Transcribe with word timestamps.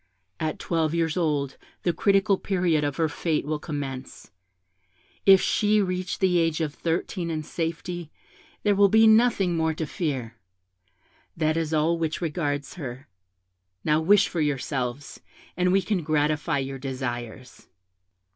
At 0.39 0.57
twelve 0.57 0.95
years 0.95 1.15
old 1.15 1.57
the 1.83 1.93
critical 1.93 2.35
period 2.39 2.83
of 2.83 2.95
her 2.97 3.07
fate 3.07 3.45
will 3.45 3.59
commence; 3.59 4.31
if 5.27 5.39
she 5.39 5.79
reach 5.79 6.17
the 6.17 6.39
age 6.39 6.59
of 6.59 6.73
thirteen 6.73 7.29
in 7.29 7.43
safety, 7.43 8.09
there 8.63 8.73
will 8.73 8.89
be 8.89 9.05
nothing 9.05 9.55
more 9.55 9.75
to 9.75 9.85
fear. 9.85 10.37
That 11.37 11.55
is 11.55 11.71
all 11.71 11.99
which 11.99 12.19
regards 12.19 12.73
her. 12.81 13.07
Now 13.83 14.01
wish 14.01 14.27
for 14.27 14.41
yourselves, 14.41 15.19
and 15.55 15.71
we 15.71 15.83
can 15.83 16.01
gratify 16.01 16.57
your 16.57 16.79
desires.' 16.79 17.67